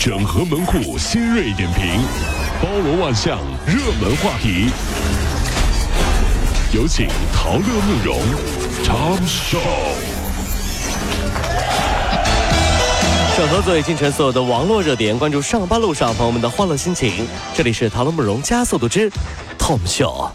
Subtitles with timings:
[0.00, 1.84] 整合门户新锐点评，
[2.62, 4.70] 包罗万象，热门话题。
[6.72, 8.18] 有请陶乐慕容
[8.82, 9.58] 长寿。
[13.36, 17.26] 整合最清晨所有的网络热点，关注上班路上朋友们的欢乐心情。
[17.52, 19.10] 这里是陶乐慕容加速度之
[19.58, 20.30] Tom Show。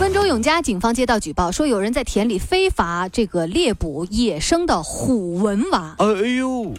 [0.00, 5.96] 温州永嘉警方接到举报，说有人在田里非法这个猎捕野生的虎纹蛙。
[5.98, 6.06] 哎
[6.38, 6.72] 呦！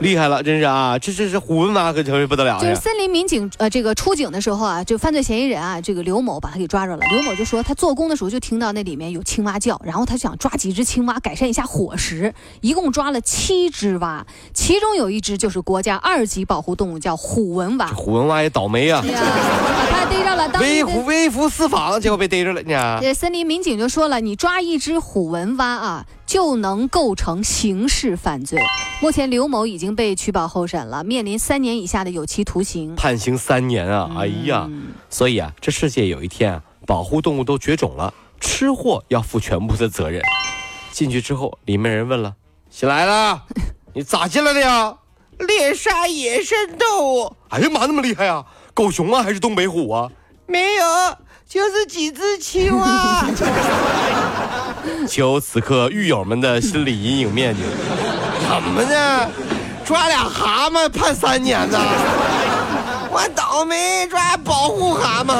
[0.00, 0.98] 厉害了，真是啊！
[0.98, 2.60] 这这是虎纹蛙，可真是不得了。
[2.60, 7.06] 就是森林民警呃，这个出警的时候啊，就犯罪嫌疑人啊，这个刘某把他给抓着了。
[7.10, 17.86] 刘某就说，他做工的时候就听到那里面有青蛙叫，然后他想抓几只青蛙改善一下伙食，一共抓了七只蛙，其中有一只就是国家二级保护动物，叫虎纹蛙。
[17.86, 19.02] 虎纹蛙也倒霉呀！
[19.02, 19.63] 把
[20.60, 22.98] 微服微服私访，结果被逮着了呢。
[23.00, 26.06] 这森林民警就说了，你抓一只虎纹蛙啊。
[26.26, 28.60] 就能构成刑事犯罪。
[29.00, 32.96] 目前刘某已经被取保候审了，面临三年以下的有期徒刑。
[32.96, 34.10] 判刑三年啊！
[34.18, 34.68] 哎呀，
[35.10, 40.22] 所以啊，这世界有一天啊，保护动物都绝种了，吃货要负全部的责任。
[40.90, 42.34] 进去之后，里面人问了
[42.68, 43.42] ：“新来的，
[43.94, 44.96] 你咋进来的呀？”
[45.46, 47.36] 猎杀野生动物。
[47.50, 48.44] 哎呀妈，那么厉害啊！
[48.72, 50.10] 狗熊啊，还是东北虎啊？
[50.46, 50.84] 没有，
[51.48, 53.26] 就是几只青蛙。
[55.08, 57.62] 求此刻狱友们的心理阴影面积。
[58.48, 59.28] 怎么的？
[59.84, 61.78] 抓俩蛤蟆判三年呢？
[63.10, 65.34] 我倒霉，抓保护蛤蟆。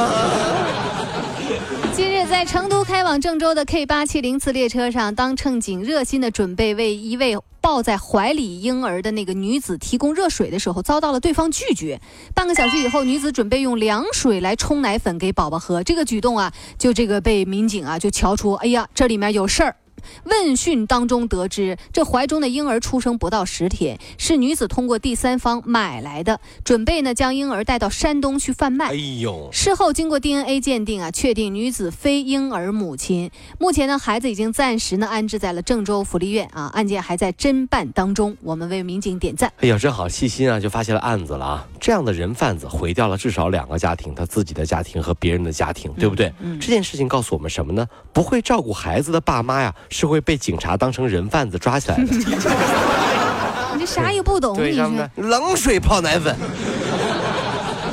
[2.27, 12.00] 在成都开往郑州的 K 八七零次列车上，当乘警热心的准备为一位抱在怀里婴儿的那个女子提供热水的时候，遭到了对方拒绝。
[12.34, 19.77] 半个小时以后，女子准备用凉水来冲奶粉给宝宝喝，这个举动啊，就这个被民警啊就瞧出，哎呀，这里面有事儿。
[20.24, 28.86] 问讯当中得知，这怀中的婴儿出生不到十天，是女子通过第三方买来的，准备呢将婴儿带到山东去贩卖。
[28.88, 29.48] 哎呦！
[29.52, 33.30] 事后经过 DNA 鉴定啊，确定女子非婴儿母亲。
[33.58, 38.36] 目前呢，孩子已经暂时呢安置在了郑州福利院啊，案件还在侦办当中。
[38.42, 39.52] 我们为民警点赞。
[39.61, 41.68] 哎呀，真好，细心啊，就发现了案子了啊！
[41.80, 46.33] 这样的人贩子毁掉了至少两个家庭，他自己的家庭和别人的家庭，对不对？
[46.40, 46.58] 嗯。
[46.61, 47.86] 这件事情告诉我们什么呢？
[48.12, 49.74] 不会照顾孩子的爸妈呀。
[49.94, 52.02] 是会被警察当成人贩子抓起来的。
[53.74, 56.36] 你这啥也不懂，你是冷水泡奶粉。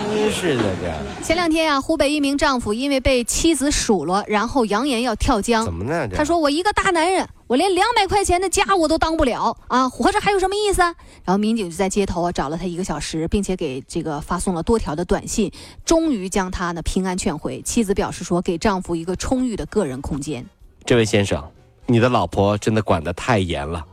[0.09, 1.23] 真是的，这。
[1.23, 5.63] 前两天啊，湖北一名丈夫因为被妻子数落，然后扬言要跳江。
[5.63, 6.07] 怎么呢？
[6.07, 10.81] 他说：“我一个大男人，我连两百块钱的家我都当不了啊，活着还有什么意思？”
[11.23, 15.51] 然后民警就在街头啊找了他一个小时，并且给这个发送了多条的短信，
[15.85, 17.61] 终于将他呢平安劝回。
[17.61, 20.44] 妻子表示说：“给丈夫一个充裕的个人空间。”
[20.84, 21.44] 这位先生。
[21.88, 23.84] 你的老婆真的管得太严了，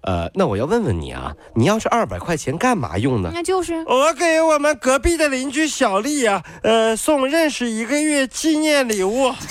[0.00, 3.30] 呃，那我要问问你啊，你要是二百块钱干嘛用呢？
[3.32, 9.32] 那就是我给我们隔壁的邻居小丽啊，呃，送认识一个月纪念礼物。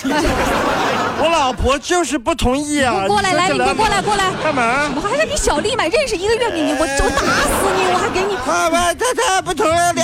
[1.20, 3.04] 我老婆就是不同意啊！
[3.08, 4.88] 过来，来，你快过来，过来，干嘛？
[4.94, 8.36] 我还让你小丽买认识一个月给你，我我打死你，我还给你。
[8.36, 9.97] 好吧，他他不同意，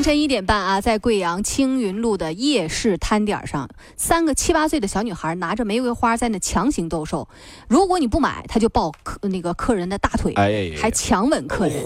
[0.00, 3.68] 凌晨一点半啊，在贵阳青云路的夜市摊点上，
[3.98, 7.28] 三个七八岁的小女孩拿着玫瑰花在那强行兜售。
[7.68, 10.34] 如果你不买，她就抱客那个客人的大腿，
[10.74, 11.84] 还强吻客人，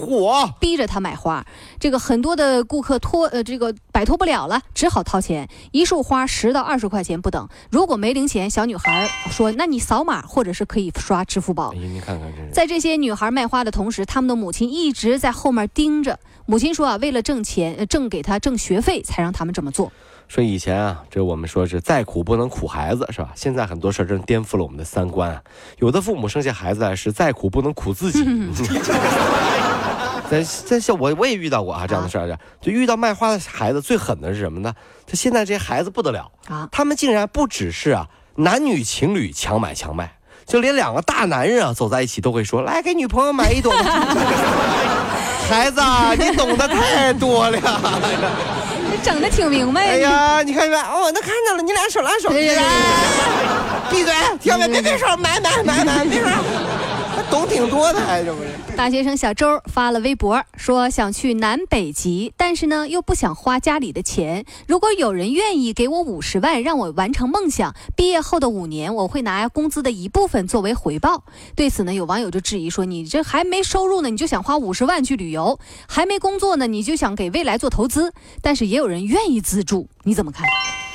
[0.61, 1.45] 逼着他买花。
[1.77, 5.47] 这个很多的顾客脱呃这个摆脱不了了，只好掏钱。
[5.71, 7.47] 一束花十到二十块钱不等。
[7.71, 16.19] 如果没零钱，小女孩说：“那你扫码，或者是可以刷支付宝。”你看看这，在这些女孩卖花的同时，他们的母亲一直在后面盯着。
[16.45, 19.89] 母亲说啊，为了挣钱，挣给她挣学费，才让他们这么做。
[20.27, 23.31] 说以前啊，这我们说是再苦不能苦孩子，是吧？
[23.33, 25.41] 现在很多事儿真颠覆了我们的三观啊。
[25.79, 28.25] 有的父母生下孩子来是再苦不能苦自己。
[30.29, 34.73] 在在像我我也遇到过啊这样的事儿，就遇到卖花的孩子最狠的是什么呢？
[35.05, 43.71] 他现在这些孩子不得了啊，他们竟然不只是啊男女情侣强买强卖，就连两个大男人啊走在一起都会说来给女朋友买一朵。
[45.47, 45.79] 孩子，
[46.17, 47.59] 你懂得太多了，
[48.91, 49.81] 你整的挺明白。
[49.81, 50.75] 哎呀，你看没？
[50.75, 52.29] 哦，那看到了，你俩手拉手。
[53.91, 54.11] 闭嘴！
[54.41, 56.31] 小别别别说，买买买买，别说。
[57.29, 58.49] 懂挺多的，还是不是？
[58.75, 64.45] 大学生小周发了微博说想去南北极，但是呢又不想花家里的钱。
[64.67, 71.23] 如果有人愿意给我五十万，让我完成梦想，毕业后的五年我会拿工资的一部分作为回报。
[71.55, 75.57] 对此呢，有网友就质疑说：“你这还没收入呢，你就想花五十万去旅游；
[75.87, 80.45] 还没工作呢，你就想给未来做投资。”但是也有人愿意资助，你怎么看？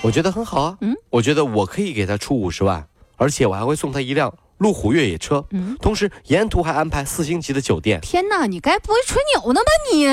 [0.02, 0.78] 我觉得很好啊。
[0.80, 2.86] 嗯，我觉得我可以给他出五十万，
[3.16, 4.32] 而且我还会送他一辆。
[4.60, 7.98] 路虎越野车，嗯，同时沿途还安排四星级的酒店。
[8.00, 10.06] 天哪，你该不会吹牛呢吧你？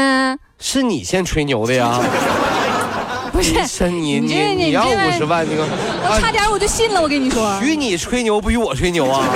[0.58, 2.02] 是你先吹牛的呀。
[3.32, 9.28] 不是你你你要五十万，你我差点我就信了，我跟你说，许你吹牛不许我吹牛啊！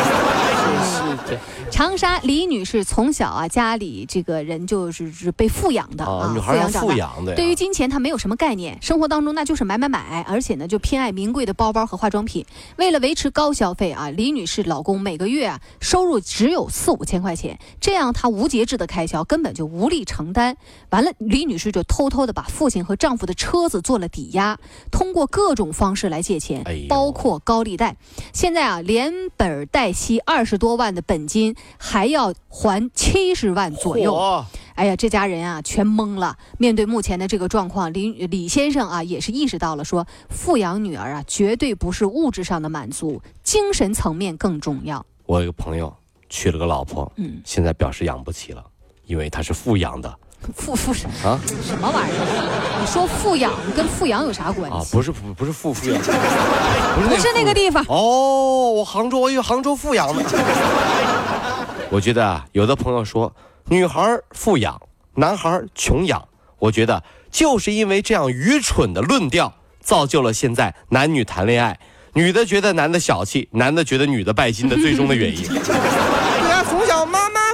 [0.72, 1.40] 真是的。
[1.70, 7.34] 长沙李女士从小啊，家里这个人就是是被富养的啊，女孩要富养的。
[7.36, 12.46] 对于金钱，她没有什么概念，生活当中那就是买买买，而且呢就偏爱名贵的包包和化妆品。
[12.76, 20.58] 为了维持高消费啊，李女士老公每个月啊收入只有四五千块钱，这样她无节制的开销根本就无力承担。
[20.90, 24.60] 完了，李女士就偷偷的把父亲和丈夫的车子做了抵押，
[24.92, 27.96] 通过各种方式来借钱，包括高利贷。
[28.34, 31.56] 现在啊，连本带息二十多万的本金。
[31.80, 36.38] 还要还七十万左右，哎呀，这家人啊全懵了。
[36.60, 45.04] 面对目前的这个状况，李李先生啊也是意识到了，说富养女儿啊绝对不是物质上的满足，精神层面更重要。
[45.26, 45.92] 我有个朋友
[46.30, 48.64] 娶了个老婆，嗯，现在表示养不起了，
[49.08, 50.16] 因为他是富养的。
[50.56, 50.92] 富富
[51.26, 51.40] 啊？
[51.64, 52.80] 什么玩意儿？
[52.82, 54.78] 你说富养跟富养有啥关系？
[54.78, 57.86] 啊，不是不不是富富养， 不是那个地方。
[57.88, 60.24] 哦，我杭州，我以为杭州富养呢。
[61.90, 63.34] 我觉得啊，有的朋友说
[63.66, 64.82] 女孩富养，
[65.16, 66.28] 男孩穷养。
[66.60, 71.80] 我觉得就是因为这样愚蠢的论调，造就了现在男女谈恋爱，
[72.14, 75.44] 女的觉得男的小气，男的觉得女的拜金的最终的原因。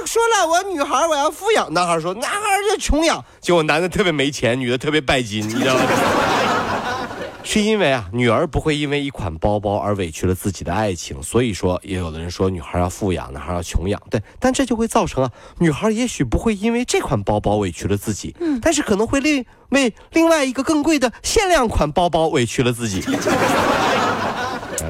[0.08, 2.38] 说了，我女孩我要富养，男孩说男孩
[2.70, 5.82] 就穷养，结果男的特别没钱，女的特别拜金，你知道吗？
[7.44, 23.02] 是因为啊，女儿不会因为一款包包而委屈了自己的爱情，所以说也有的人说女孩要富养，男孩要穷养，对，但这就会造成啊，女孩也许不会因为这款包包委屈了自己，嗯，但是可能会另为另外一个更贵的限量款包包委屈了自己。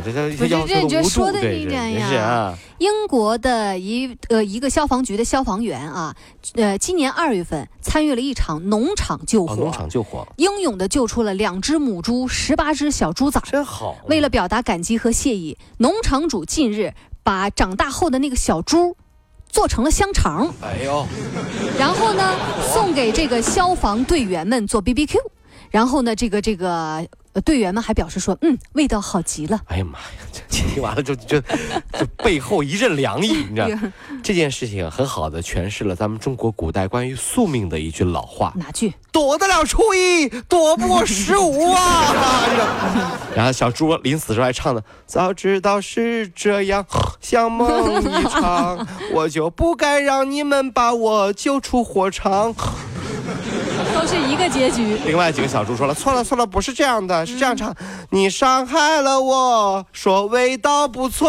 [0.04, 0.12] 这
[0.48, 2.56] 叫这叫说的一点呀。
[2.78, 6.14] 英国的一呃一个消防局的消防员啊，
[6.54, 13.96] 呃，今年二月份参与了一场农场救火，农场救火，英勇的救出了两只母猪、十八只小猪崽，真好。
[14.06, 16.94] 为了表达感激和谢意，农场主近日
[17.24, 18.96] 把长大后的那个小猪
[19.48, 21.04] 做成了香肠，哎呦，
[21.78, 25.18] 然后呢送给这个消防队员们做 B B Q，
[25.70, 27.06] 然后呢这个这个。
[27.44, 33.68] 队员们还表示说：“嗯，味道好极了。”哎呀妈呀，这听完了就就就背后一阵凉意，你知道？
[34.24, 38.92] 这件事情很好的诠释了咱们中国古代关于宿命的一句老话：哪句？
[39.12, 43.18] 躲得了初一，躲不过十五啊！
[43.36, 46.84] 然后小猪临死时候还唱的：“早知道是这样，
[47.20, 48.84] 像梦一场，
[49.14, 52.52] 我就不该让你们把我救出火场。”
[53.98, 54.96] 都是一个结局。
[55.04, 57.74] 另外几个小猪说了：“错了错了，不是这样的，是这样唱。
[58.10, 61.28] 你伤害了我，说味道不错。”